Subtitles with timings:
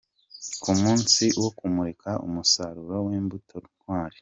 [0.61, 4.17] Ku munsi wo kumurika umusaruro w'imbuto Ntwari.